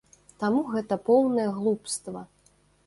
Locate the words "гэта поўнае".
0.71-1.47